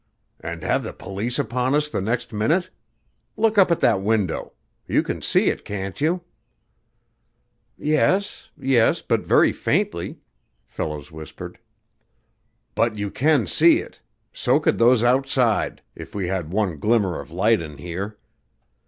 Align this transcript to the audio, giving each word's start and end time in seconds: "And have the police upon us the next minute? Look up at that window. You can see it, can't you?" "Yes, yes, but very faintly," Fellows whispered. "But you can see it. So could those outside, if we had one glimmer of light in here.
"And 0.39 0.63
have 0.63 0.81
the 0.81 0.93
police 0.93 1.37
upon 1.37 1.75
us 1.75 1.87
the 1.87 2.01
next 2.01 2.33
minute? 2.33 2.71
Look 3.37 3.59
up 3.59 3.69
at 3.69 3.81
that 3.81 4.01
window. 4.01 4.53
You 4.87 5.03
can 5.03 5.21
see 5.21 5.45
it, 5.51 5.63
can't 5.63 6.01
you?" 6.01 6.21
"Yes, 7.77 8.49
yes, 8.57 9.03
but 9.03 9.19
very 9.27 9.51
faintly," 9.51 10.17
Fellows 10.65 11.11
whispered. 11.11 11.59
"But 12.73 12.97
you 12.97 13.11
can 13.11 13.45
see 13.45 13.77
it. 13.77 14.01
So 14.33 14.59
could 14.59 14.79
those 14.79 15.03
outside, 15.03 15.83
if 15.95 16.15
we 16.15 16.29
had 16.29 16.49
one 16.49 16.79
glimmer 16.79 17.19
of 17.21 17.29
light 17.29 17.61
in 17.61 17.77
here. 17.77 18.17